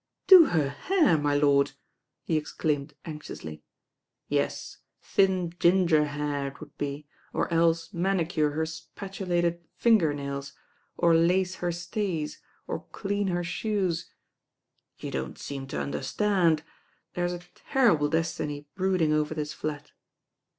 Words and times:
^|Do 0.27 0.47
her 0.47 0.69
hair, 0.69 1.15
my 1.15 1.35
lord 1.35 1.73
I" 1.73 1.73
he 2.23 2.35
exclaimed 2.35 2.95
anxiously. 3.05 3.61
'Yes, 4.29 4.77
thin 4.99 5.53
ginger 5.59 6.05
hair, 6.05 6.47
it 6.47 6.59
would 6.59 6.75
be, 6.75 7.07
or 7.33 7.53
else 7.53 7.93
mani 7.93 8.25
cure 8.25 8.49
her 8.53 8.65
spatulated 8.65 9.59
finger 9.75 10.11
nails, 10.11 10.53
or 10.97 11.13
lace 11.13 11.57
her 11.61 11.71
stays, 11.71 12.39
or 12.65 12.87
clean 12.91 13.27
her 13.27 13.43
shoes. 13.43 14.09
You 14.97 15.11
don't 15.11 15.37
seem 15.37 15.67
to 15.67 15.79
understand. 15.79 16.63
There's 17.13 17.33
a 17.33 17.41
terrible 17.53 18.09
destiny 18.09 18.65
brooding 18.73 19.13
over 19.13 19.35
this 19.35 19.53
flat.' 19.53 19.91